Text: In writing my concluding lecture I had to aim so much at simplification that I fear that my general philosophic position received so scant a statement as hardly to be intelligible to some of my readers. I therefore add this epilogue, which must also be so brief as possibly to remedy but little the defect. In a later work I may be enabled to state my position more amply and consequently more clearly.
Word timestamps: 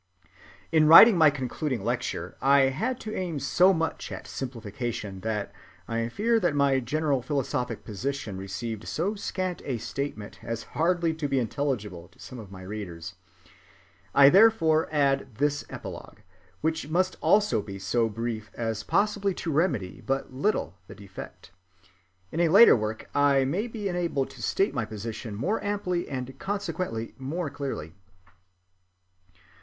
In 0.71 0.87
writing 0.87 1.15
my 1.15 1.29
concluding 1.29 1.83
lecture 1.83 2.35
I 2.41 2.71
had 2.73 2.99
to 3.01 3.13
aim 3.13 3.37
so 3.37 3.71
much 3.71 4.11
at 4.11 4.25
simplification 4.25 5.19
that 5.19 5.53
I 5.87 6.09
fear 6.09 6.39
that 6.39 6.55
my 6.55 6.79
general 6.79 7.21
philosophic 7.21 7.83
position 7.85 8.35
received 8.35 8.87
so 8.87 9.13
scant 9.13 9.61
a 9.63 9.77
statement 9.77 10.39
as 10.43 10.63
hardly 10.63 11.13
to 11.13 11.27
be 11.27 11.37
intelligible 11.37 12.07
to 12.07 12.19
some 12.19 12.39
of 12.39 12.51
my 12.51 12.63
readers. 12.63 13.13
I 14.15 14.29
therefore 14.29 14.89
add 14.91 15.35
this 15.35 15.65
epilogue, 15.69 16.21
which 16.61 16.89
must 16.89 17.15
also 17.21 17.61
be 17.61 17.77
so 17.77 18.09
brief 18.09 18.49
as 18.55 18.81
possibly 18.81 19.35
to 19.35 19.51
remedy 19.51 20.01
but 20.03 20.33
little 20.33 20.79
the 20.87 20.95
defect. 20.95 21.51
In 22.31 22.39
a 22.39 22.47
later 22.49 22.75
work 22.75 23.07
I 23.13 23.45
may 23.45 23.67
be 23.67 23.87
enabled 23.87 24.31
to 24.31 24.41
state 24.41 24.73
my 24.73 24.83
position 24.83 25.35
more 25.35 25.63
amply 25.63 26.09
and 26.09 26.39
consequently 26.39 27.13
more 27.19 27.51
clearly. 27.51 27.93